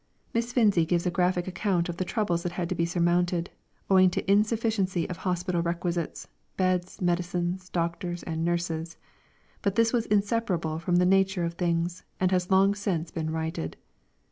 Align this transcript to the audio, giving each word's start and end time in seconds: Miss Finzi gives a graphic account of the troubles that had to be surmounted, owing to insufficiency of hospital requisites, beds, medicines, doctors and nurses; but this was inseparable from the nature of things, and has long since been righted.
Miss 0.33 0.51
Finzi 0.51 0.83
gives 0.83 1.05
a 1.05 1.11
graphic 1.11 1.47
account 1.47 1.87
of 1.87 1.97
the 1.97 2.03
troubles 2.03 2.41
that 2.41 2.53
had 2.53 2.67
to 2.69 2.73
be 2.73 2.87
surmounted, 2.87 3.51
owing 3.87 4.09
to 4.09 4.27
insufficiency 4.31 5.07
of 5.07 5.17
hospital 5.17 5.61
requisites, 5.61 6.27
beds, 6.57 6.99
medicines, 6.99 7.69
doctors 7.69 8.23
and 8.23 8.43
nurses; 8.43 8.97
but 9.61 9.75
this 9.75 9.93
was 9.93 10.07
inseparable 10.07 10.79
from 10.79 10.95
the 10.95 11.05
nature 11.05 11.43
of 11.45 11.53
things, 11.53 12.03
and 12.19 12.31
has 12.31 12.49
long 12.49 12.73
since 12.73 13.11
been 13.11 13.29
righted. 13.29 13.77